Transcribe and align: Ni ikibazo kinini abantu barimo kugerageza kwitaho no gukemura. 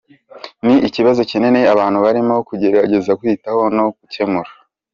Ni 0.65 0.75
ikibazo 0.87 1.19
kinini 1.29 1.61
abantu 1.73 1.97
barimo 2.05 2.35
kugerageza 2.47 3.11
kwitaho 3.19 3.61
no 3.75 3.85
gukemura. 3.97 4.51